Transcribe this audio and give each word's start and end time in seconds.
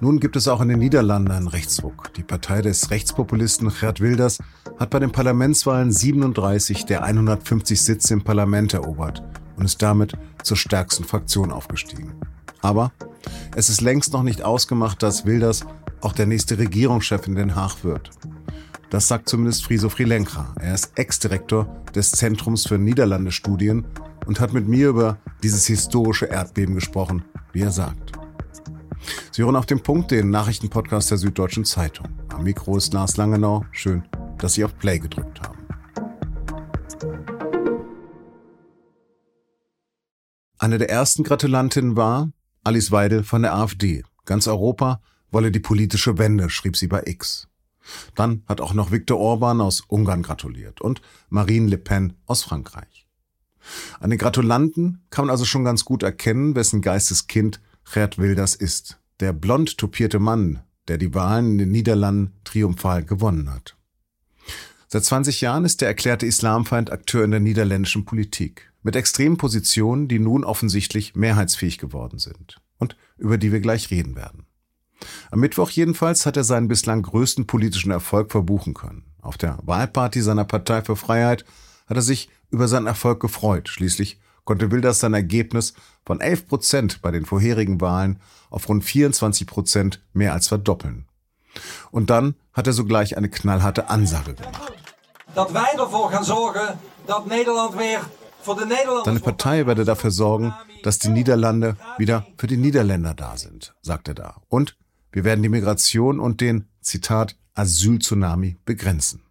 Nun 0.00 0.20
gibt 0.20 0.36
es 0.36 0.46
auch 0.46 0.60
in 0.60 0.68
den 0.68 0.78
Niederlanden 0.78 1.32
einen 1.32 1.48
Rechtsruck. 1.48 2.14
Die 2.14 2.22
Partei 2.22 2.62
des 2.62 2.90
Rechtspopulisten 2.90 3.72
Gerd 3.80 4.00
Wilders 4.00 4.38
hat 4.78 4.90
bei 4.90 5.00
den 5.00 5.10
Parlamentswahlen 5.10 5.90
37 5.90 6.86
der 6.86 7.02
150 7.02 7.82
Sitze 7.82 8.14
im 8.14 8.22
Parlament 8.22 8.74
erobert 8.74 9.24
und 9.56 9.64
ist 9.64 9.82
damit 9.82 10.12
zur 10.44 10.56
stärksten 10.56 11.02
Fraktion 11.02 11.50
aufgestiegen. 11.50 12.12
Aber 12.60 12.92
es 13.56 13.70
ist 13.70 13.80
längst 13.80 14.12
noch 14.12 14.22
nicht 14.22 14.42
ausgemacht, 14.42 15.02
dass 15.02 15.26
Wilders 15.26 15.66
auch 16.00 16.12
der 16.12 16.26
nächste 16.26 16.58
Regierungschef 16.58 17.26
in 17.26 17.34
Den 17.34 17.56
Haag 17.56 17.82
wird. 17.82 18.10
Das 18.90 19.08
sagt 19.08 19.28
zumindest 19.28 19.64
Friso 19.64 19.88
Frilenka. 19.88 20.54
Er 20.60 20.74
ist 20.74 20.92
Ex-Direktor 20.96 21.66
des 21.92 22.12
Zentrums 22.12 22.66
für 22.68 22.78
Niederlande-Studien 22.78 23.84
und 24.26 24.38
hat 24.38 24.52
mit 24.52 24.68
mir 24.68 24.90
über 24.90 25.18
dieses 25.42 25.66
historische 25.66 26.26
Erdbeben 26.26 26.76
gesprochen, 26.76 27.24
wie 27.52 27.62
er 27.62 27.72
sagt. 27.72 28.07
Sie 29.30 29.42
hören 29.42 29.56
auf 29.56 29.66
den 29.66 29.82
Punkt 29.82 30.10
den 30.10 30.30
Nachrichtenpodcast 30.30 31.10
der 31.10 31.18
Süddeutschen 31.18 31.64
Zeitung. 31.64 32.08
Am 32.28 32.44
Mikro 32.44 32.76
ist 32.76 32.92
Lars 32.92 33.16
Langenau. 33.16 33.64
Schön, 33.72 34.02
dass 34.38 34.54
Sie 34.54 34.64
auf 34.64 34.76
Play 34.78 34.98
gedrückt 34.98 35.40
haben. 35.40 35.58
Eine 40.58 40.78
der 40.78 40.90
ersten 40.90 41.22
Gratulantinnen 41.22 41.96
war 41.96 42.32
Alice 42.64 42.90
Weidel 42.90 43.22
von 43.22 43.42
der 43.42 43.54
AfD. 43.54 44.04
Ganz 44.24 44.48
Europa 44.48 45.00
wolle 45.30 45.52
die 45.52 45.60
politische 45.60 46.18
Wende, 46.18 46.50
schrieb 46.50 46.76
sie 46.76 46.88
bei 46.88 47.02
X. 47.06 47.48
Dann 48.14 48.42
hat 48.46 48.60
auch 48.60 48.74
noch 48.74 48.90
Viktor 48.90 49.18
Orban 49.18 49.60
aus 49.60 49.82
Ungarn 49.86 50.22
gratuliert 50.22 50.80
und 50.80 51.00
Marine 51.28 51.68
Le 51.68 51.78
Pen 51.78 52.14
aus 52.26 52.42
Frankreich. 52.42 53.06
An 54.00 54.10
den 54.10 54.18
Gratulanten 54.18 55.02
kann 55.10 55.26
man 55.26 55.30
also 55.30 55.44
schon 55.44 55.64
ganz 55.64 55.84
gut 55.84 56.02
erkennen, 56.02 56.54
wessen 56.54 56.82
Geisteskind 56.82 57.60
Gerd 57.92 58.18
Wilders 58.18 58.54
ist. 58.54 58.98
Der 59.20 59.32
blond 59.32 59.78
topierte 59.78 60.18
Mann, 60.18 60.60
der 60.88 60.98
die 60.98 61.14
Wahlen 61.14 61.52
in 61.52 61.58
den 61.58 61.70
Niederlanden 61.70 62.32
triumphal 62.44 63.04
gewonnen 63.04 63.52
hat. 63.52 63.76
Seit 64.88 65.04
20 65.04 65.40
Jahren 65.40 65.64
ist 65.64 65.80
der 65.80 65.88
erklärte 65.88 66.24
Islamfeind 66.24 66.90
Akteur 66.90 67.24
in 67.24 67.30
der 67.30 67.40
niederländischen 67.40 68.04
Politik. 68.04 68.72
Mit 68.82 68.96
extremen 68.96 69.36
Positionen, 69.36 70.08
die 70.08 70.18
nun 70.18 70.44
offensichtlich 70.44 71.14
mehrheitsfähig 71.14 71.78
geworden 71.78 72.18
sind. 72.18 72.60
Und 72.78 72.96
über 73.18 73.36
die 73.36 73.52
wir 73.52 73.60
gleich 73.60 73.90
reden 73.90 74.16
werden. 74.16 74.46
Am 75.30 75.40
Mittwoch 75.40 75.70
jedenfalls 75.70 76.26
hat 76.26 76.36
er 76.36 76.44
seinen 76.44 76.68
bislang 76.68 77.02
größten 77.02 77.46
politischen 77.46 77.90
Erfolg 77.90 78.30
verbuchen 78.30 78.74
können. 78.74 79.04
Auf 79.20 79.36
der 79.36 79.58
Wahlparty 79.62 80.22
seiner 80.22 80.44
Partei 80.44 80.82
für 80.82 80.96
Freiheit 80.96 81.44
hat 81.86 81.96
er 81.96 82.02
sich 82.02 82.30
über 82.50 82.68
seinen 82.68 82.86
Erfolg 82.86 83.20
gefreut. 83.20 83.68
Schließlich 83.68 84.18
konnte 84.48 84.70
Wilders 84.70 85.00
sein 85.00 85.12
Ergebnis 85.12 85.74
von 86.06 86.22
11 86.22 86.48
Prozent 86.48 87.02
bei 87.02 87.10
den 87.10 87.26
vorherigen 87.26 87.82
Wahlen 87.82 88.18
auf 88.48 88.66
rund 88.70 88.82
24 88.82 89.46
Prozent 89.46 90.00
mehr 90.14 90.32
als 90.32 90.48
verdoppeln. 90.48 91.06
Und 91.90 92.08
dann 92.08 92.34
hat 92.54 92.66
er 92.66 92.72
sogleich 92.72 93.18
eine 93.18 93.28
knallharte 93.28 93.90
Ansage 93.90 94.32
gemacht. 94.32 94.72
Seine 99.04 99.20
Partei 99.20 99.66
werde 99.66 99.84
dafür 99.84 100.10
sorgen, 100.10 100.54
dass 100.82 100.98
die 100.98 101.10
Niederlande 101.10 101.76
wieder 101.98 102.26
für 102.38 102.46
die 102.46 102.56
Niederländer 102.56 103.12
da 103.12 103.36
sind, 103.36 103.74
sagt 103.82 104.08
er 104.08 104.14
da. 104.14 104.36
Und 104.48 104.78
wir 105.12 105.24
werden 105.24 105.42
die 105.42 105.50
Migration 105.50 106.18
und 106.18 106.40
den, 106.40 106.68
Zitat, 106.80 107.36
Asyltsunami 107.52 108.56
begrenzen. 108.64 109.24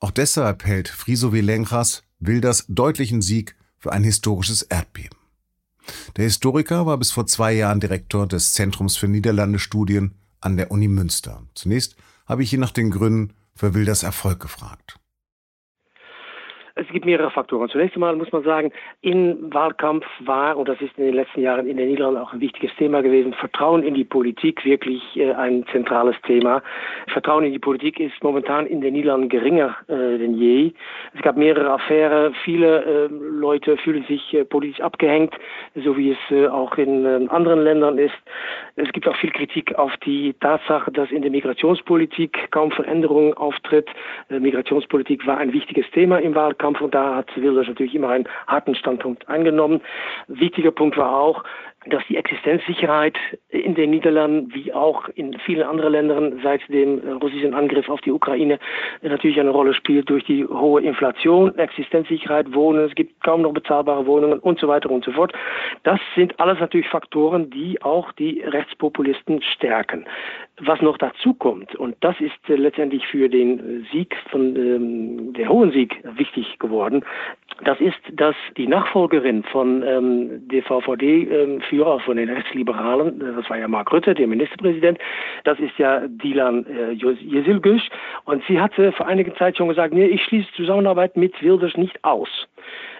Auch 0.00 0.10
deshalb 0.10 0.66
hält 0.66 0.88
Friso 0.88 1.32
Vilenkras 1.32 2.02
Wilders 2.20 2.66
deutlichen 2.68 3.22
Sieg 3.22 3.54
für 3.78 3.92
ein 3.92 4.04
historisches 4.04 4.62
Erdbeben. 4.62 5.18
Der 6.16 6.24
Historiker 6.24 6.86
war 6.86 6.98
bis 6.98 7.10
vor 7.10 7.26
zwei 7.26 7.52
Jahren 7.52 7.80
Direktor 7.80 8.26
des 8.26 8.52
Zentrums 8.52 8.96
für 8.96 9.08
Niederlande-Studien 9.08 10.14
an 10.40 10.56
der 10.56 10.70
Uni 10.70 10.88
Münster. 10.88 11.42
Zunächst 11.54 11.96
habe 12.26 12.42
ich 12.42 12.52
ihn 12.52 12.60
nach 12.60 12.72
den 12.72 12.90
Gründen 12.90 13.34
für 13.54 13.74
Wilders 13.74 14.02
Erfolg 14.02 14.40
gefragt. 14.40 14.98
Es 16.78 16.86
gibt 16.88 17.04
mehrere 17.04 17.30
Faktoren. 17.30 17.68
Zunächst 17.68 17.96
einmal 17.96 18.14
muss 18.14 18.30
man 18.30 18.44
sagen, 18.44 18.70
im 19.00 19.52
Wahlkampf 19.52 20.06
war, 20.20 20.56
und 20.56 20.68
das 20.68 20.80
ist 20.80 20.96
in 20.96 21.06
den 21.06 21.14
letzten 21.14 21.40
Jahren 21.40 21.66
in 21.66 21.76
den 21.76 21.88
Niederlanden 21.88 22.20
auch 22.20 22.32
ein 22.32 22.40
wichtiges 22.40 22.70
Thema 22.76 23.02
gewesen, 23.02 23.32
Vertrauen 23.34 23.82
in 23.82 23.94
die 23.94 24.04
Politik 24.04 24.64
wirklich 24.64 25.02
äh, 25.16 25.32
ein 25.32 25.66
zentrales 25.72 26.14
Thema. 26.24 26.62
Vertrauen 27.12 27.44
in 27.44 27.52
die 27.52 27.58
Politik 27.58 27.98
ist 27.98 28.22
momentan 28.22 28.66
in 28.66 28.80
den 28.80 28.92
Niederlanden 28.92 29.28
geringer 29.28 29.76
äh, 29.88 30.18
denn 30.18 30.34
je. 30.34 30.72
Es 31.14 31.22
gab 31.22 31.36
mehrere 31.36 31.72
Affären, 31.72 32.34
viele 32.44 32.84
äh, 32.84 33.08
Leute 33.10 33.76
fühlen 33.78 34.04
sich 34.04 34.32
äh, 34.34 34.44
politisch 34.44 34.80
abgehängt, 34.80 35.34
so 35.74 35.96
wie 35.96 36.12
es 36.12 36.30
äh, 36.30 36.46
auch 36.46 36.78
in 36.78 37.04
äh, 37.04 37.26
anderen 37.28 37.62
Ländern 37.62 37.98
ist. 37.98 38.14
Es 38.76 38.92
gibt 38.92 39.08
auch 39.08 39.16
viel 39.16 39.30
Kritik 39.30 39.74
auf 39.74 39.96
die 40.04 40.34
Tatsache, 40.34 40.92
dass 40.92 41.10
in 41.10 41.22
der 41.22 41.32
Migrationspolitik 41.32 42.52
kaum 42.52 42.70
Veränderung 42.70 43.34
auftritt. 43.34 43.88
Migrationspolitik 44.28 45.26
war 45.26 45.38
ein 45.38 45.52
wichtiges 45.52 45.90
Thema 45.90 46.18
im 46.18 46.36
Wahlkampf. 46.36 46.67
Wahlkampf 46.68 46.80
und 46.80 46.94
da 46.94 47.16
hat 47.16 47.36
Wilders 47.36 47.66
natürlich 47.66 47.94
immer 47.94 48.10
einen 48.10 48.28
harten 48.46 48.74
Standpunkt 48.74 49.28
eingenommen. 49.28 49.80
Wichtiger 50.28 50.70
Punkt 50.70 50.96
war 50.96 51.16
auch, 51.16 51.44
dass 51.86 52.02
die 52.08 52.16
Existenzsicherheit 52.16 53.16
in 53.50 53.74
den 53.74 53.90
Niederlanden 53.90 54.52
wie 54.52 54.72
auch 54.72 55.08
in 55.10 55.38
vielen 55.38 55.62
anderen 55.62 55.92
Ländern 55.92 56.40
seit 56.42 56.60
dem 56.68 56.98
russischen 57.22 57.54
Angriff 57.54 57.88
auf 57.88 58.00
die 58.00 58.10
Ukraine 58.10 58.58
natürlich 59.02 59.38
eine 59.38 59.50
Rolle 59.50 59.74
spielt 59.74 60.10
durch 60.10 60.24
die 60.24 60.44
hohe 60.44 60.82
Inflation, 60.82 61.56
Existenzsicherheit, 61.56 62.52
Wohnen, 62.52 62.84
es 62.86 62.94
gibt 62.94 63.22
kaum 63.22 63.42
noch 63.42 63.52
bezahlbare 63.52 64.06
Wohnungen 64.06 64.40
und 64.40 64.58
so 64.58 64.66
weiter 64.66 64.90
und 64.90 65.04
so 65.04 65.12
fort. 65.12 65.32
Das 65.84 66.00
sind 66.16 66.38
alles 66.40 66.58
natürlich 66.58 66.88
Faktoren, 66.88 67.48
die 67.50 67.80
auch 67.80 68.10
die 68.12 68.40
Rechtspopulisten 68.40 69.40
stärken. 69.42 70.04
Was 70.60 70.82
noch 70.82 70.98
dazu 70.98 71.34
kommt, 71.34 71.76
und 71.76 71.96
das 72.00 72.16
ist 72.20 72.36
letztendlich 72.48 73.06
für 73.06 73.28
den 73.28 73.86
Sieg 73.92 74.16
von 74.30 74.56
ähm, 74.56 75.32
der 75.34 75.48
hohen 75.48 75.70
Sieg 75.70 75.96
wichtig 76.02 76.58
geworden, 76.58 77.04
das 77.64 77.80
ist, 77.80 77.98
dass 78.12 78.36
die 78.56 78.66
Nachfolgerin 78.66 79.42
von 79.42 79.82
ähm, 79.82 80.48
der 80.48 80.62
VVD-Führer, 80.62 81.94
ähm, 81.94 82.00
von 82.00 82.16
den 82.16 82.28
Rechtsliberalen, 82.28 83.18
das 83.36 83.50
war 83.50 83.58
ja 83.58 83.66
Mark 83.66 83.92
Rutte, 83.92 84.14
der 84.14 84.26
Ministerpräsident, 84.26 84.98
das 85.44 85.58
ist 85.58 85.76
ja 85.78 86.02
Dilan 86.06 86.66
äh, 86.66 86.92
Jesilgüsch. 86.92 87.88
Und 88.24 88.44
sie 88.46 88.60
hatte 88.60 88.92
vor 88.92 89.06
einiger 89.06 89.34
Zeit 89.34 89.56
schon 89.56 89.68
gesagt, 89.68 89.92
nee, 89.92 90.06
ich 90.06 90.22
schließe 90.24 90.48
Zusammenarbeit 90.54 91.16
mit 91.16 91.42
Wilders 91.42 91.76
nicht 91.76 92.04
aus. 92.04 92.28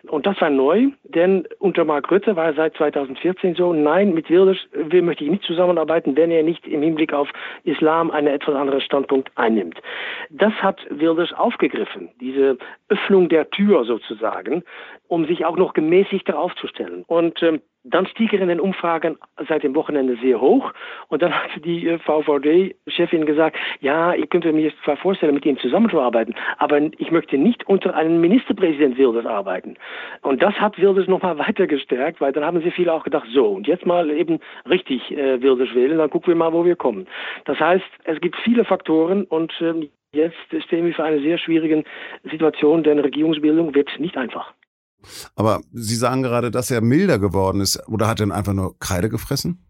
Und 0.07 0.27
das 0.27 0.41
war 0.41 0.51
neu, 0.51 0.89
denn 1.05 1.47
unter 1.59 1.85
Mark 1.85 2.11
Rutte 2.11 2.37
war 2.37 2.55
seit 2.55 2.77
2014 2.77 3.55
so, 3.55 3.73
nein, 3.73 4.15
mit 4.15 4.31
Wilders 4.31 4.59
möchte 4.93 5.25
ich 5.25 5.31
nicht 5.31 5.43
zusammenarbeiten, 5.45 6.17
wenn 6.17 6.31
er 6.31 6.43
nicht 6.43 6.67
im 6.67 6.83
Hinblick 6.83 7.13
auf 7.13 7.29
Islam 7.65 8.11
einen 8.11 8.29
etwas 8.29 8.55
anderen 8.55 8.81
Standpunkt 8.81 9.31
einnimmt. 9.35 9.79
Das 10.31 10.53
hat 10.55 10.81
Wilders 10.91 11.33
aufgegriffen, 11.33 12.11
diese 12.21 12.59
Öffnung 12.89 13.29
der 13.29 13.51
Tür 13.51 13.85
sozusagen, 13.85 14.63
um 15.09 15.27
sich 15.27 15.45
auch 15.45 15.57
noch 15.57 15.73
gemäßigter 15.75 16.39
aufzustellen. 16.39 17.05
Und 17.07 17.43
ähm, 17.43 17.61
dann 17.85 18.07
stieg 18.07 18.33
er 18.33 18.41
in 18.41 18.49
den 18.49 18.61
Umfragen 18.61 19.17
seit 19.49 19.63
dem 19.63 19.75
Wochenende 19.75 20.17
sehr 20.17 20.41
hoch. 20.41 20.73
Und 21.09 21.23
dann 21.23 21.33
hat 21.33 21.51
die 21.65 21.87
äh, 21.87 21.99
VVD-Chefin 21.99 23.25
gesagt, 23.27 23.57
ja, 23.81 24.15
ich 24.15 24.29
könnte 24.31 24.53
mir 24.53 24.73
zwar 24.85 24.97
vorstellen, 24.97 25.35
mit 25.35 25.47
ihm 25.47 25.59
zusammenzuarbeiten, 25.59 26.35
aber 26.59 26.81
ich 26.99 27.11
möchte 27.11 27.39
nicht 27.39 27.67
unter 27.67 27.95
einem 27.95 28.21
Ministerpräsident 28.21 28.99
Wilders 28.99 29.27
arbeiten. 29.27 29.77
Und 30.23 30.43
das 30.43 30.55
hat 30.55 30.79
Wilders 30.79 31.09
nochmal 31.09 31.39
weiter 31.39 31.67
gestärkt, 31.67 32.21
weil 32.21 32.33
dann 32.33 32.45
haben 32.45 32.61
sie 32.63 32.71
viele 32.71 32.93
auch 32.93 33.05
gedacht, 33.05 33.29
so, 33.33 33.47
und 33.47 33.67
jetzt 33.67 33.87
mal 33.87 34.11
eben 34.11 34.41
richtig 34.69 35.11
äh, 35.11 35.41
Wilders 35.41 35.75
wählen, 35.75 35.99
dann 35.99 36.11
gucken 36.11 36.29
wir 36.29 36.37
mal, 36.37 36.53
wo 36.53 36.65
wir 36.65 36.77
kommen. 36.77 37.07
Das 37.45 37.59
heißt, 37.59 37.85
es 38.05 38.21
gibt 38.21 38.37
viele 38.37 38.65
Faktoren 38.65 39.25
und 39.25 39.53
ähm, 39.61 39.89
jetzt 40.13 40.37
stehen 40.65 40.87
wir 40.87 40.95
vor 40.95 41.05
einer 41.05 41.21
sehr 41.21 41.39
schwierigen 41.39 41.85
Situation, 42.31 42.83
denn 42.83 42.99
Regierungsbildung 42.99 43.75
wird 43.75 43.91
nicht 43.99 44.17
einfach. 44.17 44.53
Aber 45.37 45.61
Sie 45.73 45.97
sagen 45.97 46.23
gerade, 46.23 46.51
dass 46.51 46.71
er 46.71 46.81
milder 46.81 47.19
geworden 47.19 47.61
ist. 47.61 47.87
Oder 47.89 48.09
hat 48.09 48.21
er 48.21 48.31
einfach 48.31 48.53
nur 48.53 48.79
Kreide 48.79 49.09
gefressen? 49.09 49.68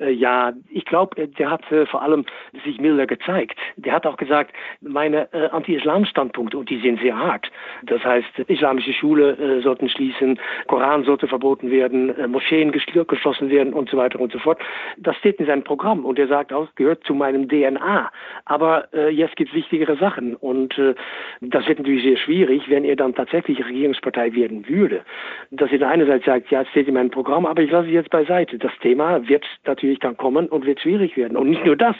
Äh, 0.00 0.10
ja, 0.10 0.52
ich 0.70 0.84
glaube, 0.84 1.26
der 1.26 1.50
hat 1.50 1.70
äh, 1.70 1.86
vor 1.86 2.02
allem 2.02 2.24
sich 2.64 2.80
milder 2.80 3.06
gezeigt. 3.06 3.58
Der 3.76 3.92
hat 3.92 4.06
auch 4.06 4.16
gesagt, 4.16 4.52
meine 4.80 5.32
äh, 5.32 5.48
Anti-Islam-Standpunkte, 5.48 6.58
und 6.58 6.70
die 6.70 6.80
sind 6.80 7.00
sehr 7.00 7.16
hart. 7.16 7.50
Das 7.84 8.02
heißt, 8.04 8.38
islamische 8.48 8.92
Schule 8.92 9.32
äh, 9.32 9.60
sollten 9.62 9.88
schließen, 9.88 10.38
Koran 10.66 11.04
sollte 11.04 11.26
verboten 11.28 11.70
werden, 11.70 12.16
äh, 12.16 12.26
Moscheen 12.26 12.72
geschlossen 12.72 13.50
werden 13.50 13.72
und 13.72 13.90
so 13.90 13.96
weiter 13.96 14.20
und 14.20 14.32
so 14.32 14.38
fort. 14.38 14.58
Das 14.96 15.16
steht 15.16 15.38
in 15.40 15.46
seinem 15.46 15.64
Programm 15.64 16.04
und 16.04 16.18
er 16.18 16.28
sagt 16.28 16.52
auch, 16.52 16.68
gehört 16.74 17.04
zu 17.04 17.14
meinem 17.14 17.48
DNA. 17.48 18.10
Aber 18.44 18.88
äh, 18.92 19.10
jetzt 19.10 19.36
gibt 19.36 19.50
es 19.50 19.56
wichtigere 19.56 19.96
Sachen 19.96 20.34
und 20.36 20.76
äh, 20.78 20.94
das 21.40 21.66
wird 21.66 21.78
natürlich 21.78 22.04
sehr 22.04 22.16
schwierig, 22.16 22.68
wenn 22.68 22.84
er 22.84 22.96
dann 22.96 23.14
tatsächlich 23.14 23.64
Regierungspartei 23.64 24.34
werden 24.34 24.68
würde. 24.68 25.02
Dass 25.50 25.70
er 25.72 25.88
einerseits 25.88 26.24
sagt, 26.24 26.50
ja, 26.50 26.62
es 26.62 26.68
steht 26.68 26.88
in 26.88 26.94
meinem 26.94 27.10
Programm, 27.10 27.46
aber 27.46 27.62
ich 27.62 27.70
lasse 27.70 27.88
es 27.88 27.92
jetzt 27.92 28.10
beiseite. 28.10 28.58
Das 28.58 28.72
Thema 28.80 29.26
wird 29.28 29.44
natürlich 29.64 29.89
natürlich 29.90 30.00
dann 30.00 30.16
kommen 30.16 30.48
und 30.48 30.66
wird 30.66 30.80
schwierig 30.80 31.16
werden. 31.16 31.36
Und 31.36 31.50
nicht 31.50 31.64
nur 31.64 31.76
das, 31.76 31.96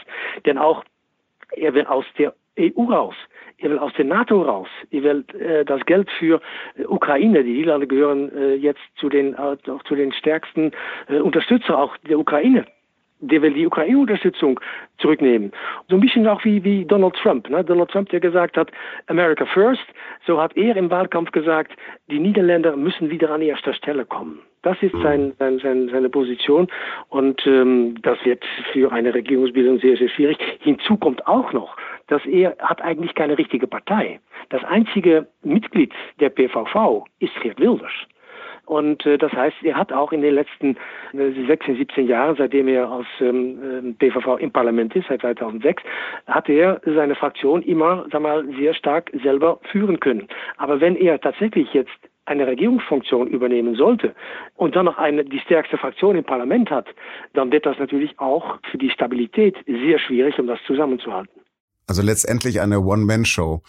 denn 0.46 0.58
auch 0.58 0.84
er 1.56 1.74
will 1.74 1.86
aus 1.86 2.04
der 2.18 2.34
EU 2.58 2.84
raus. 2.84 3.14
Er 3.58 3.70
will 3.70 3.78
aus 3.78 3.92
der 3.94 4.04
NATO 4.04 4.42
raus. 4.42 4.68
Er 4.90 5.02
will 5.02 5.24
äh, 5.38 5.64
das 5.64 5.84
Geld 5.84 6.08
für 6.18 6.40
äh, 6.76 6.84
Ukraine. 6.84 7.42
Die 7.42 7.52
Niederlande 7.52 7.86
gehören 7.86 8.30
äh, 8.34 8.54
jetzt 8.54 8.80
zu 8.96 9.08
den, 9.08 9.34
äh, 9.34 9.56
auch 9.70 9.82
zu 9.84 9.94
den 9.94 10.12
stärksten 10.12 10.72
äh, 11.08 11.18
Unterstützer 11.18 11.78
auch 11.78 11.96
der 12.08 12.18
Ukraine. 12.18 12.64
der 13.22 13.42
will 13.42 13.52
die 13.52 13.66
Ukraine-Unterstützung 13.66 14.60
zurücknehmen. 14.98 15.52
So 15.88 15.96
ein 15.96 16.00
bisschen 16.00 16.26
auch 16.26 16.42
wie, 16.44 16.64
wie 16.64 16.86
Donald 16.86 17.14
Trump. 17.16 17.50
Ne? 17.50 17.62
Donald 17.64 17.90
Trump, 17.90 18.08
der 18.10 18.20
gesagt 18.20 18.56
hat, 18.56 18.70
America 19.08 19.44
first. 19.44 19.84
So 20.26 20.40
hat 20.40 20.56
er 20.56 20.76
im 20.76 20.90
Wahlkampf 20.90 21.30
gesagt, 21.32 21.72
die 22.10 22.18
Niederländer 22.18 22.76
müssen 22.76 23.10
wieder 23.10 23.30
an 23.30 23.42
erster 23.42 23.74
Stelle 23.74 24.06
kommen. 24.06 24.40
Das 24.62 24.76
ist 24.82 24.94
sein, 25.02 25.32
sein, 25.38 25.58
sein, 25.58 25.88
seine 25.90 26.10
Position 26.10 26.68
und 27.08 27.40
ähm, 27.46 27.94
das 28.02 28.18
wird 28.24 28.44
für 28.72 28.92
eine 28.92 29.14
Regierungsbildung 29.14 29.78
sehr, 29.78 29.96
sehr 29.96 30.10
schwierig. 30.10 30.36
Hinzu 30.60 30.98
kommt 30.98 31.26
auch 31.26 31.52
noch, 31.54 31.76
dass 32.08 32.24
er 32.26 32.56
hat 32.58 32.82
eigentlich 32.82 33.14
keine 33.14 33.38
richtige 33.38 33.66
Partei. 33.66 34.20
Das 34.50 34.62
einzige 34.64 35.26
Mitglied 35.42 35.94
der 36.20 36.28
PVV 36.28 37.06
ist 37.20 37.32
Geert 37.40 37.58
Wilders. 37.58 37.92
Und 38.70 39.04
äh, 39.04 39.18
das 39.18 39.32
heißt, 39.32 39.56
er 39.64 39.76
hat 39.76 39.92
auch 39.92 40.12
in 40.12 40.22
den 40.22 40.34
letzten 40.34 40.76
äh, 41.12 41.32
16, 41.46 41.76
17 41.76 42.06
Jahren, 42.06 42.36
seitdem 42.36 42.68
er 42.68 42.88
aus 42.88 43.06
ähm, 43.20 43.96
PVV 43.98 44.38
äh, 44.38 44.44
im 44.44 44.52
Parlament 44.52 44.94
ist, 44.94 45.08
seit 45.08 45.22
2006, 45.22 45.82
hat 46.26 46.48
er 46.48 46.80
seine 46.84 47.16
Fraktion 47.16 47.62
immer, 47.62 48.06
sag 48.12 48.22
mal, 48.22 48.46
sehr 48.58 48.74
stark 48.74 49.10
selber 49.24 49.58
führen 49.72 49.98
können. 49.98 50.28
Aber 50.56 50.80
wenn 50.80 50.94
er 50.94 51.20
tatsächlich 51.20 51.72
jetzt 51.74 51.90
eine 52.30 52.46
Regierungsfunktion 52.46 53.26
übernehmen 53.26 53.74
sollte 53.74 54.14
und 54.56 54.76
dann 54.76 54.86
noch 54.86 54.98
eine, 54.98 55.24
die 55.24 55.40
stärkste 55.40 55.76
Fraktion 55.76 56.16
im 56.16 56.24
Parlament 56.24 56.70
hat, 56.70 56.86
dann 57.34 57.50
wird 57.52 57.66
das 57.66 57.78
natürlich 57.78 58.18
auch 58.18 58.58
für 58.70 58.78
die 58.78 58.90
Stabilität 58.90 59.56
sehr 59.66 59.98
schwierig, 59.98 60.38
um 60.38 60.46
das 60.46 60.60
zusammenzuhalten. 60.66 61.40
Also 61.86 62.02
letztendlich 62.02 62.60
eine 62.60 62.82
One-Man-Show. 62.82 63.62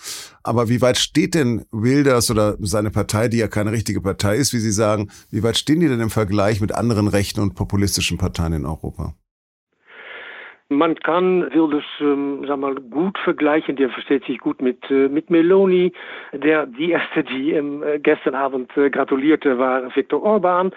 Aber 0.44 0.70
wie 0.70 0.80
weit 0.80 1.00
steht 1.00 1.34
denn 1.34 1.66
Wilders 1.72 2.30
oder 2.30 2.56
seine 2.60 2.92
Partei, 2.92 3.30
die 3.30 3.38
ja 3.38 3.48
keine 3.48 3.72
richtige 3.72 4.00
Partei 4.00 4.36
ist, 4.36 4.54
wie 4.54 4.60
Sie 4.60 4.72
sagen, 4.72 5.10
wie 5.32 5.42
weit 5.42 5.58
stehen 5.58 5.80
die 5.80 5.88
denn 5.88 6.00
im 6.00 6.12
Vergleich 6.12 6.62
mit 6.62 6.72
anderen 6.72 7.08
rechten 7.08 7.40
und 7.40 7.56
populistischen 7.56 8.20
Parteien 8.20 8.54
in 8.54 8.66
Europa? 8.68 9.16
Man 10.72 10.96
kann 10.96 11.54
Wilders 11.54 11.84
ähm, 12.00 12.46
sag 12.48 12.58
mal, 12.58 12.76
gut 12.76 13.18
vergleichen. 13.18 13.76
Der 13.76 13.90
versteht 13.90 14.24
sich 14.24 14.38
gut 14.38 14.62
mit, 14.62 14.90
äh, 14.90 15.10
mit 15.10 15.30
Meloni. 15.30 15.92
Der, 16.32 16.66
die 16.66 16.92
erste, 16.92 17.26
die 17.26 17.52
ähm, 17.52 17.84
gestern 18.02 18.36
Abend 18.36 18.76
äh, 18.78 18.90
gratulierte, 18.90 19.58
war 19.58 19.94
Viktor 19.94 20.24
Orban. 20.24 20.72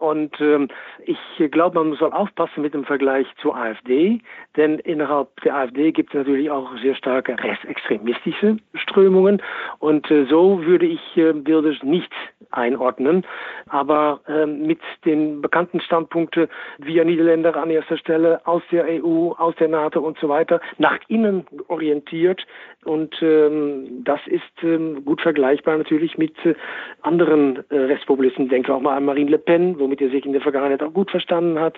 Und 0.00 0.40
ähm, 0.40 0.68
ich 1.04 1.18
glaube, 1.50 1.78
man 1.82 1.94
soll 1.96 2.10
aufpassen 2.12 2.62
mit 2.62 2.72
dem 2.72 2.84
Vergleich 2.84 3.26
zur 3.42 3.54
AfD, 3.54 4.20
denn 4.56 4.78
innerhalb 4.78 5.28
der 5.42 5.54
AfD 5.54 5.92
gibt 5.92 6.10
es 6.10 6.14
natürlich 6.14 6.50
auch 6.50 6.74
sehr 6.78 6.94
starke 6.94 7.36
rechtsextremistische 7.38 8.56
Strömungen. 8.74 9.42
Und 9.78 10.10
äh, 10.10 10.24
so 10.24 10.64
würde 10.64 10.86
ich 10.86 11.00
äh, 11.18 11.34
Wilders 11.46 11.82
nicht 11.82 12.10
einordnen. 12.50 13.26
Aber 13.68 14.20
äh, 14.26 14.46
mit 14.46 14.80
den 15.04 15.42
bekannten 15.42 15.80
Standpunkten 15.80 16.48
via 16.78 17.04
Niederländer 17.04 17.54
an 17.56 17.68
erster 17.68 17.98
Stelle 17.98 18.40
aus 18.46 18.62
der 18.72 18.86
EU, 18.86 19.32
aus 19.32 19.54
der 19.56 19.68
NATO 19.68 20.00
und 20.00 20.18
so 20.18 20.30
weiter, 20.30 20.60
nach 20.78 20.98
innen 21.08 21.46
orientiert. 21.68 22.46
Und 22.84 23.14
ähm, 23.20 24.02
das 24.04 24.20
ist 24.26 24.42
ähm, 24.62 25.04
gut 25.04 25.20
vergleichbar 25.20 25.76
natürlich 25.76 26.16
mit 26.16 26.34
äh, 26.46 26.54
anderen 27.02 27.62
äh, 27.68 27.76
Rechtspopulisten. 27.76 28.48
Denke 28.48 28.74
auch 28.74 28.80
mal 28.80 28.96
an 28.96 29.04
Marine 29.04 29.32
Le 29.32 29.38
Pen, 29.38 29.78
wo 29.78 29.89
womit 29.90 30.00
er 30.00 30.10
sich 30.10 30.24
in 30.24 30.32
der 30.32 30.40
Vergangenheit 30.40 30.82
auch 30.82 30.92
gut 30.92 31.10
verstanden 31.10 31.58
hat. 31.58 31.76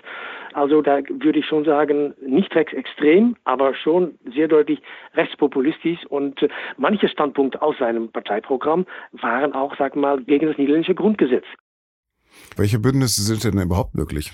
Also 0.53 0.83
da 0.83 0.99
würde 1.09 1.39
ich 1.39 1.47
schon 1.47 1.65
sagen, 1.65 2.13
nicht 2.21 2.55
rechtsextrem, 2.55 3.37
aber 3.45 3.75
schon 3.75 4.19
sehr 4.35 4.49
deutlich 4.49 4.81
rechtspopulistisch 5.15 6.05
und 6.11 6.43
äh, 6.43 6.49
manche 6.77 7.09
Standpunkte 7.09 7.63
aus 7.63 7.79
seinem 7.79 8.11
Parteiprogramm 8.11 8.85
waren 9.13 9.55
auch, 9.55 9.75
sag 9.79 9.97
mal, 9.97 10.23
gegen 10.23 10.47
das 10.47 10.59
niederländische 10.59 10.95
Grundgesetz. 10.95 11.45
Welche 12.57 12.79
Bündnisse 12.79 13.23
sind 13.23 13.45
denn 13.45 13.63
überhaupt 13.63 13.95
möglich? 13.95 14.33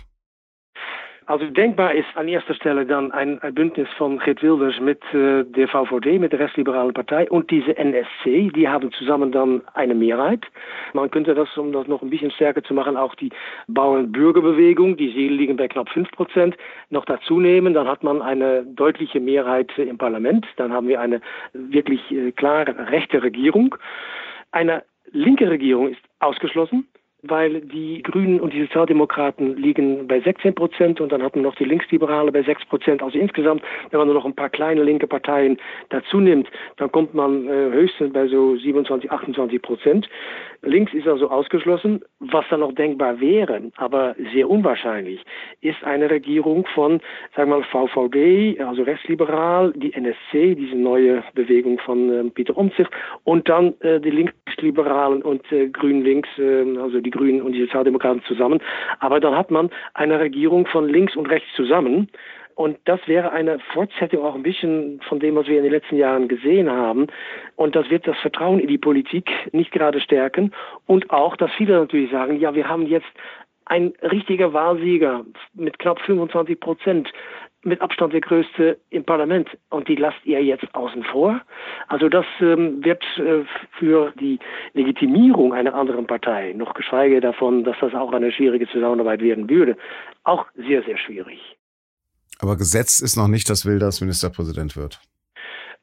Also 1.28 1.44
denkbar 1.44 1.92
ist 1.92 2.08
an 2.14 2.26
erster 2.26 2.54
Stelle 2.54 2.86
dann 2.86 3.12
ein, 3.12 3.38
ein 3.42 3.52
Bündnis 3.52 3.86
von 3.98 4.18
Geert 4.18 4.42
Wilders 4.42 4.80
mit 4.80 5.02
äh, 5.12 5.44
der 5.44 5.68
VVD, 5.68 6.18
mit 6.18 6.32
der 6.32 6.38
Restliberalen 6.40 6.94
Partei 6.94 7.28
und 7.28 7.50
diese 7.50 7.76
NSC, 7.76 8.50
die 8.56 8.66
haben 8.66 8.90
zusammen 8.92 9.30
dann 9.30 9.60
eine 9.74 9.94
Mehrheit. 9.94 10.46
Man 10.94 11.10
könnte 11.10 11.34
das, 11.34 11.54
um 11.58 11.70
das 11.70 11.86
noch 11.86 12.00
ein 12.00 12.08
bisschen 12.08 12.30
stärker 12.30 12.62
zu 12.62 12.72
machen, 12.72 12.96
auch 12.96 13.14
die 13.14 13.28
Bauern-Bürgerbewegung, 13.66 14.96
die 14.96 15.10
sie 15.10 15.28
liegen 15.28 15.58
bei 15.58 15.68
knapp 15.68 15.90
fünf 15.90 16.10
Prozent, 16.12 16.56
noch 16.88 17.04
dazu 17.04 17.38
nehmen. 17.38 17.74
Dann 17.74 17.88
hat 17.88 18.02
man 18.02 18.22
eine 18.22 18.64
deutliche 18.64 19.20
Mehrheit 19.20 19.70
im 19.76 19.98
Parlament. 19.98 20.46
Dann 20.56 20.72
haben 20.72 20.88
wir 20.88 20.98
eine 20.98 21.20
wirklich 21.52 22.10
äh, 22.10 22.32
klare 22.32 22.90
rechte 22.90 23.22
Regierung. 23.22 23.76
Eine 24.50 24.82
linke 25.12 25.50
Regierung 25.50 25.90
ist 25.90 26.00
ausgeschlossen 26.20 26.88
weil 27.22 27.60
die 27.62 28.02
Grünen 28.02 28.40
und 28.40 28.52
die 28.52 28.62
Sozialdemokraten 28.62 29.56
liegen 29.56 30.06
bei 30.06 30.20
16 30.20 30.54
Prozent 30.54 31.00
und 31.00 31.10
dann 31.10 31.22
hat 31.22 31.34
man 31.34 31.42
noch 31.42 31.56
die 31.56 31.64
Linksliberale 31.64 32.30
bei 32.30 32.42
6 32.42 32.66
Prozent. 32.66 33.02
Also 33.02 33.18
insgesamt, 33.18 33.62
wenn 33.90 33.98
man 33.98 34.06
nur 34.06 34.14
noch 34.14 34.24
ein 34.24 34.36
paar 34.36 34.50
kleine 34.50 34.84
linke 34.84 35.08
Parteien 35.08 35.58
dazu 35.88 36.20
nimmt, 36.20 36.48
dann 36.76 36.92
kommt 36.92 37.14
man 37.14 37.48
äh, 37.48 37.70
höchstens 37.72 38.12
bei 38.12 38.28
so 38.28 38.56
27, 38.56 39.10
28 39.10 39.60
Prozent. 39.60 40.08
Links 40.68 40.92
ist 40.94 41.08
also 41.08 41.30
ausgeschlossen. 41.30 42.02
Was 42.20 42.44
dann 42.50 42.60
noch 42.60 42.74
denkbar 42.74 43.20
wäre, 43.20 43.62
aber 43.76 44.14
sehr 44.32 44.48
unwahrscheinlich, 44.48 45.24
ist 45.60 45.82
eine 45.84 46.10
Regierung 46.10 46.66
von, 46.74 47.00
sagen 47.34 47.50
wir 47.50 47.58
mal, 47.58 47.64
VVD, 47.64 48.60
also 48.60 48.82
rechtsliberal, 48.82 49.72
die 49.74 49.92
NSC, 49.92 50.54
diese 50.54 50.76
neue 50.76 51.22
Bewegung 51.34 51.78
von 51.78 52.12
äh, 52.12 52.30
Peter 52.30 52.56
Omtzigt, 52.56 52.90
und 53.24 53.48
dann 53.48 53.74
äh, 53.80 54.00
die 54.00 54.10
Linksliberalen 54.10 55.22
und 55.22 55.50
äh, 55.52 55.68
Grün-Links, 55.68 56.28
äh, 56.38 56.78
also 56.78 57.00
die 57.00 57.10
Grünen 57.10 57.42
und 57.42 57.52
die 57.52 57.62
Sozialdemokraten 57.62 58.22
zusammen. 58.24 58.60
Aber 59.00 59.20
dann 59.20 59.36
hat 59.36 59.50
man 59.50 59.70
eine 59.94 60.20
Regierung 60.20 60.66
von 60.66 60.88
links 60.88 61.16
und 61.16 61.26
rechts 61.26 61.48
zusammen. 61.56 62.08
Und 62.58 62.76
das 62.86 62.98
wäre 63.06 63.30
eine 63.30 63.60
Fortsetzung 63.72 64.24
auch 64.24 64.34
ein 64.34 64.42
bisschen 64.42 65.00
von 65.08 65.20
dem, 65.20 65.36
was 65.36 65.46
wir 65.46 65.58
in 65.58 65.62
den 65.62 65.70
letzten 65.70 65.94
Jahren 65.94 66.26
gesehen 66.26 66.68
haben. 66.68 67.06
Und 67.54 67.76
das 67.76 67.88
wird 67.88 68.04
das 68.08 68.18
Vertrauen 68.18 68.58
in 68.58 68.66
die 68.66 68.78
Politik 68.78 69.30
nicht 69.52 69.70
gerade 69.70 70.00
stärken. 70.00 70.50
Und 70.84 71.08
auch, 71.10 71.36
dass 71.36 71.52
viele 71.52 71.78
natürlich 71.78 72.10
sagen, 72.10 72.40
ja, 72.40 72.56
wir 72.56 72.68
haben 72.68 72.88
jetzt 72.88 73.06
ein 73.66 73.92
richtiger 74.02 74.52
Wahlsieger 74.54 75.24
mit 75.54 75.78
knapp 75.78 76.00
25 76.00 76.58
Prozent, 76.58 77.12
mit 77.62 77.80
Abstand 77.80 78.12
der 78.12 78.22
größte 78.22 78.76
im 78.90 79.04
Parlament. 79.04 79.48
Und 79.70 79.86
die 79.86 79.94
lasst 79.94 80.18
ihr 80.24 80.42
jetzt 80.42 80.66
außen 80.74 81.04
vor. 81.04 81.40
Also 81.86 82.08
das 82.08 82.26
ähm, 82.40 82.84
wird 82.84 83.04
äh, 83.18 83.44
für 83.78 84.12
die 84.18 84.40
Legitimierung 84.72 85.52
einer 85.54 85.74
anderen 85.76 86.08
Partei, 86.08 86.54
noch 86.56 86.74
geschweige 86.74 87.20
davon, 87.20 87.62
dass 87.62 87.76
das 87.80 87.94
auch 87.94 88.12
eine 88.12 88.32
schwierige 88.32 88.66
Zusammenarbeit 88.66 89.22
werden 89.22 89.48
würde, 89.48 89.76
auch 90.24 90.46
sehr, 90.56 90.82
sehr 90.82 90.98
schwierig. 90.98 91.57
Aber 92.38 92.56
gesetzt 92.56 93.02
ist 93.02 93.16
noch 93.16 93.28
nicht, 93.28 93.50
dass 93.50 93.66
Wilders 93.66 94.00
Ministerpräsident 94.00 94.76
wird. 94.76 95.00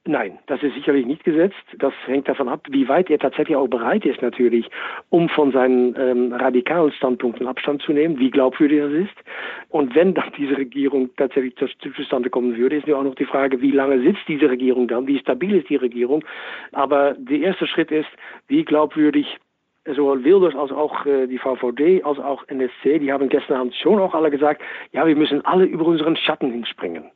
Nein, 0.08 0.38
das 0.46 0.62
ist 0.62 0.76
sicherlich 0.76 1.08
nicht 1.08 1.24
gesetzt. 1.24 1.56
Das 1.80 1.92
hängt 2.06 2.28
davon 2.28 2.48
ab, 2.48 2.68
wie 2.70 2.88
weit 2.88 3.10
er 3.10 3.18
tatsächlich 3.18 3.58
auch 3.58 3.68
bereit 3.68 4.06
ist, 4.06 4.22
natürlich, 4.22 4.70
um 5.10 5.30
von 5.30 5.52
seinen 5.52 5.96
ähm, 6.00 6.32
radikalen 6.32 6.92
Standpunkten 6.92 7.48
Abstand 7.48 7.82
zu 7.82 7.92
nehmen, 7.92 8.20
wie 8.20 8.30
glaubwürdig 8.30 8.82
das 8.82 8.92
ist. 8.92 9.28
Und 9.70 9.96
wenn 9.96 10.14
dann 10.14 10.32
diese 10.38 10.58
Regierung 10.58 11.10
tatsächlich 11.18 11.56
zustande 11.96 12.30
kommen 12.30 12.56
würde, 12.56 12.76
ist 12.78 12.88
ja 12.88 12.98
auch 12.98 13.04
noch 13.04 13.16
die 13.16 13.26
Frage, 13.26 13.62
wie 13.62 13.72
lange 13.72 14.00
sitzt 14.00 14.28
diese 14.28 14.48
Regierung 14.48 14.88
dann, 14.88 15.08
wie 15.08 15.18
stabil 15.18 15.56
ist 15.56 15.70
die 15.70 15.76
Regierung. 15.76 16.24
Aber 16.72 17.16
der 17.16 17.40
erste 17.40 17.66
Schritt 17.66 17.90
ist, 17.90 18.10
wie 18.48 18.64
glaubwürdig 18.64 19.40
sowohl 19.86 20.24
Wilders 20.24 20.56
als 20.56 20.72
auch 20.72 21.06
äh, 21.06 21.28
die 21.28 21.38
VVD 21.38 22.04
als 22.04 22.20
auch 22.20 22.44
NSC, 22.48 23.00
die 23.00 23.12
haben 23.12 23.30
gestern 23.30 23.58
Abend 23.58 23.76
schon 23.76 24.00
auch 24.00 24.14
alle 24.14 24.32
gesagt, 24.32 24.62
ja, 24.92 25.06
wir 25.06 25.16
müssen 25.16 25.46
alle 25.46 25.66
über 25.66 25.86
unseren 25.86 26.16
Schatten 26.16 26.52
hinspringen. 26.52 27.12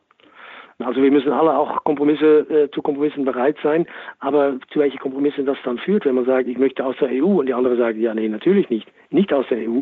Also 0.81 1.03
wir 1.03 1.11
müssen 1.11 1.33
alle 1.33 1.57
auch 1.57 1.83
Kompromisse 1.83 2.47
äh, 2.49 2.71
zu 2.71 2.81
Kompromissen 2.81 3.25
bereit 3.25 3.57
sein, 3.61 3.85
aber 4.19 4.57
zu 4.71 4.79
welchen 4.79 4.99
Kompromissen 4.99 5.45
das 5.45 5.57
dann 5.65 5.77
führt, 5.77 6.05
wenn 6.05 6.15
man 6.15 6.25
sagt, 6.25 6.47
ich 6.47 6.57
möchte 6.57 6.85
aus 6.85 6.95
der 7.01 7.09
EU 7.09 7.39
und 7.39 7.47
die 7.47 7.53
andere 7.53 7.75
sagt, 7.75 7.97
ja, 7.97 8.13
nee, 8.13 8.29
natürlich 8.29 8.69
nicht, 8.69 8.87
nicht 9.09 9.33
aus 9.33 9.45
der 9.49 9.57
EU, 9.57 9.81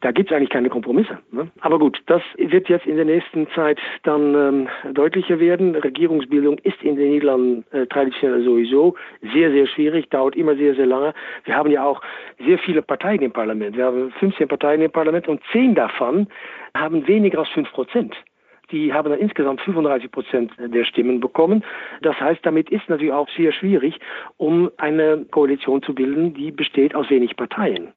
da 0.00 0.10
gibt 0.10 0.30
es 0.30 0.36
eigentlich 0.36 0.50
keine 0.50 0.68
Kompromisse. 0.68 1.18
Ne? 1.30 1.48
Aber 1.60 1.78
gut, 1.78 2.02
das 2.06 2.22
wird 2.36 2.68
jetzt 2.68 2.86
in 2.86 2.96
der 2.96 3.04
nächsten 3.04 3.46
Zeit 3.54 3.78
dann 4.02 4.34
ähm, 4.34 4.68
deutlicher 4.92 5.38
werden. 5.38 5.76
Regierungsbildung 5.76 6.58
ist 6.64 6.82
in 6.82 6.96
den 6.96 7.10
Niederlanden 7.10 7.64
äh, 7.70 7.86
traditionell 7.86 8.42
sowieso 8.42 8.96
sehr, 9.32 9.52
sehr 9.52 9.68
schwierig, 9.68 10.10
dauert 10.10 10.34
immer 10.34 10.56
sehr, 10.56 10.74
sehr 10.74 10.86
lange. 10.86 11.14
Wir 11.44 11.54
haben 11.54 11.70
ja 11.70 11.84
auch 11.84 12.02
sehr 12.44 12.58
viele 12.58 12.82
Parteien 12.82 13.22
im 13.22 13.32
Parlament. 13.32 13.76
Wir 13.76 13.86
haben 13.86 14.10
15 14.18 14.48
Parteien 14.48 14.82
im 14.82 14.90
Parlament 14.90 15.28
und 15.28 15.40
10 15.52 15.76
davon 15.76 16.26
haben 16.76 17.06
weniger 17.06 17.40
als 17.40 17.48
5 17.50 17.70
Prozent 17.70 18.16
die 18.72 18.92
haben 18.92 19.10
dann 19.10 19.20
insgesamt 19.20 19.60
35 19.60 20.10
Prozent 20.10 20.52
der 20.58 20.84
Stimmen 20.84 21.20
bekommen. 21.20 21.64
Das 22.00 22.18
heißt, 22.18 22.40
damit 22.42 22.70
ist 22.70 22.88
natürlich 22.88 23.12
auch 23.12 23.28
sehr 23.36 23.52
schwierig, 23.52 23.94
um 24.38 24.70
eine 24.78 25.26
Koalition 25.30 25.82
zu 25.82 25.94
bilden, 25.94 26.34
die 26.34 26.50
besteht 26.50 26.94
aus 26.94 27.08
wenig 27.10 27.36
Parteien. 27.36 27.92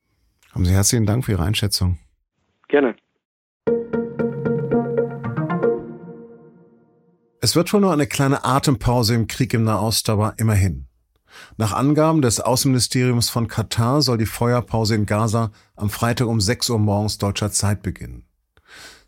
Haben 0.54 0.66
Sie 0.66 0.74
herzlichen 0.74 1.06
Dank 1.06 1.26
für 1.26 1.32
Ihre 1.32 1.44
Einschätzung. 1.44 1.98
Gerne. 2.68 2.96
Es 7.42 7.56
wird 7.56 7.72
wohl 7.74 7.82
nur 7.82 7.94
eine 7.94 8.08
kleine 8.08 8.44
Atempause 8.44 9.14
im 9.14 9.28
Krieg 9.28 9.54
im 9.54 9.64
Nahost, 9.64 10.10
aber 10.10 10.34
immerhin. 10.38 10.88
Nach 11.58 11.74
Angaben 11.74 12.22
des 12.22 12.40
Außenministeriums 12.40 13.30
von 13.30 13.48
Katar 13.48 14.02
soll 14.02 14.18
die 14.18 14.26
Feuerpause 14.26 14.96
in 14.96 15.06
Gaza 15.06 15.52
am 15.76 15.90
Freitag 15.90 16.28
um 16.28 16.42
6 16.42 16.70
Uhr 16.70 16.80
morgens 16.80 17.18
deutscher 17.18 17.52
Zeit 17.52 17.84
beginnen. 17.84 18.26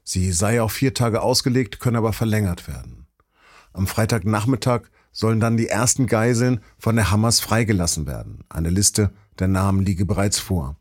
Sie 0.10 0.32
sei 0.32 0.62
auf 0.62 0.72
vier 0.72 0.94
Tage 0.94 1.22
ausgelegt, 1.22 1.82
könne 1.82 1.98
aber 1.98 2.14
verlängert 2.14 2.70
werden. 2.70 3.08
Am 3.74 3.88
Freitagnachmittag 3.88 4.84
sollen 5.12 5.42
dann 5.42 5.58
die 5.58 5.68
ersten 5.68 6.08
Geiseln 6.08 6.62
von 6.80 6.96
der 6.96 7.12
Hamas 7.12 7.42
freigelassen 7.42 8.08
werden. 8.08 8.46
Eine 8.48 8.70
Liste 8.70 9.12
der 9.38 9.50
Namen 9.50 9.82
liege 9.82 10.06
bereits 10.06 10.40
vor. 10.40 10.78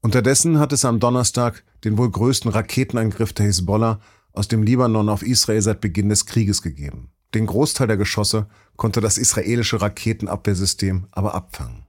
Unterdessen 0.00 0.60
hat 0.60 0.72
es 0.72 0.84
am 0.84 1.00
Donnerstag 1.00 1.64
den 1.82 1.98
wohl 1.98 2.08
größten 2.08 2.52
Raketenangriff 2.52 3.32
der 3.32 3.46
Hisbollah 3.46 3.98
aus 4.32 4.46
dem 4.46 4.62
Libanon 4.62 5.08
auf 5.08 5.24
Israel 5.24 5.60
seit 5.60 5.80
Beginn 5.80 6.08
des 6.08 6.24
Krieges 6.24 6.62
gegeben. 6.62 7.10
Den 7.34 7.46
Großteil 7.46 7.88
der 7.88 7.96
Geschosse 7.96 8.46
konnte 8.76 9.00
das 9.00 9.18
israelische 9.18 9.82
Raketenabwehrsystem 9.82 11.08
aber 11.10 11.34
abfangen. 11.34 11.85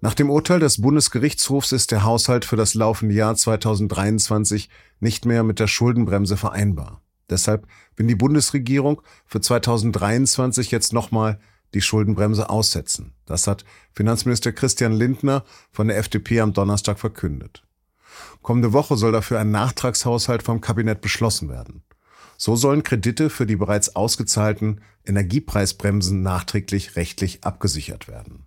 Nach 0.00 0.14
dem 0.14 0.28
Urteil 0.28 0.60
des 0.60 0.80
Bundesgerichtshofs 0.80 1.72
ist 1.72 1.90
der 1.90 2.04
Haushalt 2.04 2.44
für 2.44 2.56
das 2.56 2.74
laufende 2.74 3.14
Jahr 3.14 3.34
2023 3.34 4.68
nicht 5.00 5.24
mehr 5.24 5.42
mit 5.42 5.58
der 5.58 5.68
Schuldenbremse 5.68 6.36
vereinbar. 6.36 7.00
Deshalb 7.30 7.66
will 7.96 8.06
die 8.06 8.14
Bundesregierung 8.14 9.00
für 9.24 9.40
2023 9.40 10.70
jetzt 10.70 10.92
nochmal 10.92 11.40
die 11.74 11.80
Schuldenbremse 11.80 12.48
aussetzen. 12.50 13.14
Das 13.24 13.46
hat 13.46 13.64
Finanzminister 13.92 14.52
Christian 14.52 14.92
Lindner 14.92 15.44
von 15.72 15.88
der 15.88 15.96
FDP 15.96 16.40
am 16.40 16.52
Donnerstag 16.52 16.98
verkündet. 16.98 17.64
Kommende 18.42 18.72
Woche 18.72 18.96
soll 18.96 19.12
dafür 19.12 19.40
ein 19.40 19.50
Nachtragshaushalt 19.50 20.42
vom 20.42 20.60
Kabinett 20.60 21.00
beschlossen 21.00 21.48
werden. 21.48 21.82
So 22.36 22.54
sollen 22.54 22.82
Kredite 22.82 23.30
für 23.30 23.46
die 23.46 23.56
bereits 23.56 23.96
ausgezahlten 23.96 24.82
Energiepreisbremsen 25.06 26.22
nachträglich 26.22 26.96
rechtlich 26.96 27.44
abgesichert 27.44 28.08
werden. 28.08 28.46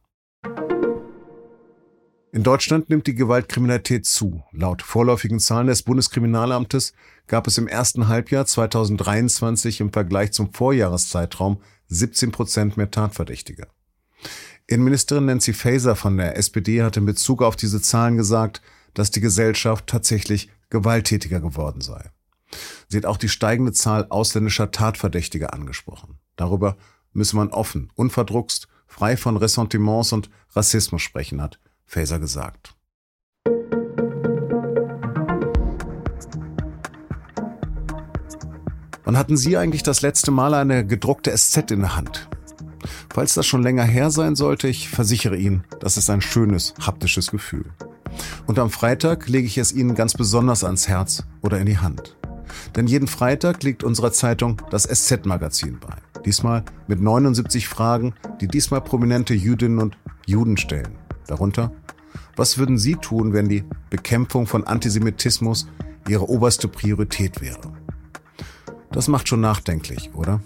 In 2.31 2.43
Deutschland 2.43 2.91
nimmt 2.91 3.07
die 3.07 3.15
Gewaltkriminalität 3.15 4.05
zu. 4.05 4.43
Laut 4.51 4.83
vorläufigen 4.83 5.39
Zahlen 5.39 5.65
des 5.65 5.81
Bundeskriminalamtes 5.81 6.93
gab 7.25 7.47
es 7.47 7.57
im 7.57 7.67
ersten 7.67 8.07
Halbjahr 8.07 8.45
2023 8.45 9.81
im 9.81 9.91
Vergleich 9.91 10.31
zum 10.31 10.53
Vorjahreszeitraum 10.53 11.59
17 11.87 12.31
Prozent 12.31 12.77
mehr 12.77 12.91
Tatverdächtige. 12.91 13.67
Innenministerin 14.67 15.25
Nancy 15.25 15.53
Faeser 15.53 15.95
von 15.95 16.17
der 16.17 16.37
SPD 16.37 16.83
hat 16.83 16.97
in 16.97 17.05
Bezug 17.05 17.41
auf 17.41 17.55
diese 17.55 17.81
Zahlen 17.81 18.15
gesagt, 18.15 18.61
dass 18.93 19.09
die 19.09 19.21
Gesellschaft 19.21 19.87
tatsächlich 19.87 20.51
gewalttätiger 20.69 21.39
geworden 21.39 21.81
sei. 21.81 22.11
Sie 22.89 22.97
hat 22.97 23.05
auch 23.05 23.17
die 23.17 23.29
steigende 23.29 23.71
Zahl 23.71 24.05
ausländischer 24.09 24.69
Tatverdächtiger 24.69 25.51
angesprochen. 25.55 26.19
Darüber 26.35 26.77
müsse 27.11 27.35
man 27.35 27.49
offen, 27.49 27.91
unverdruckst, 27.95 28.67
frei 28.85 29.17
von 29.17 29.35
Ressentiments 29.35 30.13
und 30.13 30.29
Rassismus 30.51 31.01
sprechen, 31.01 31.41
hat 31.41 31.59
Faeser 31.89 32.19
gesagt. 32.19 32.75
Wann 39.03 39.17
hatten 39.17 39.37
Sie 39.37 39.57
eigentlich 39.57 39.81
das 39.81 40.03
letzte 40.03 40.29
Mal 40.29 40.53
eine 40.53 40.85
gedruckte 40.85 41.35
SZ 41.35 41.71
in 41.71 41.79
der 41.79 41.95
Hand? 41.95 42.29
Falls 43.11 43.33
das 43.33 43.47
schon 43.47 43.63
länger 43.63 43.85
her 43.85 44.11
sein 44.11 44.35
sollte, 44.35 44.67
ich 44.67 44.87
versichere 44.87 45.35
Ihnen, 45.35 45.63
das 45.79 45.97
ist 45.97 46.11
ein 46.11 46.21
schönes 46.21 46.75
haptisches 46.79 47.31
Gefühl. 47.31 47.65
Und 48.45 48.59
am 48.59 48.69
Freitag 48.69 49.27
lege 49.27 49.47
ich 49.47 49.57
es 49.57 49.73
Ihnen 49.73 49.95
ganz 49.95 50.13
besonders 50.13 50.63
ans 50.63 50.87
Herz 50.87 51.23
oder 51.41 51.57
in 51.57 51.65
die 51.65 51.79
Hand. 51.79 52.17
Denn 52.75 52.85
jeden 52.85 53.07
Freitag 53.07 53.63
liegt 53.63 53.83
unserer 53.83 54.11
Zeitung 54.11 54.61
das 54.69 54.83
SZ-Magazin 54.83 55.79
bei. 55.79 55.95
Diesmal 56.23 56.63
mit 56.85 57.01
79 57.01 57.67
Fragen, 57.67 58.13
die 58.41 58.47
diesmal 58.47 58.81
prominente 58.81 59.33
Jüdinnen 59.33 59.79
und 59.79 59.97
Juden 60.27 60.57
stellen. 60.57 60.99
Darunter, 61.29 61.71
was 62.35 62.57
würden 62.57 62.77
Sie 62.77 62.95
tun, 62.95 63.33
wenn 63.33 63.49
die 63.49 63.63
Bekämpfung 63.89 64.47
von 64.47 64.63
Antisemitismus 64.65 65.67
Ihre 66.07 66.29
oberste 66.29 66.67
Priorität 66.67 67.41
wäre? 67.41 67.73
Das 68.91 69.07
macht 69.07 69.27
schon 69.27 69.41
nachdenklich, 69.41 70.11
oder? 70.13 70.41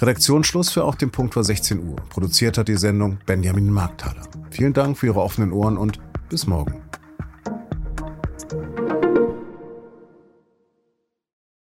Redaktionsschluss 0.00 0.70
für 0.70 0.84
auch 0.84 0.94
den 0.94 1.10
Punkt 1.10 1.36
war 1.36 1.44
16 1.44 1.88
Uhr. 1.88 1.96
Produziert 2.10 2.58
hat 2.58 2.68
die 2.68 2.76
Sendung 2.76 3.18
Benjamin 3.26 3.70
Markthaler. 3.70 4.22
Vielen 4.50 4.72
Dank 4.72 4.98
für 4.98 5.06
Ihre 5.06 5.20
offenen 5.20 5.52
Ohren 5.52 5.76
und 5.78 6.00
bis 6.28 6.46
morgen. 6.46 6.83